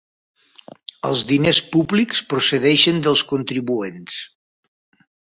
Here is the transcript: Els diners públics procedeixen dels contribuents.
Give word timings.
Els 1.09 1.21
diners 1.33 1.61
públics 1.77 2.23
procedeixen 2.33 3.05
dels 3.09 3.25
contribuents. 3.37 4.21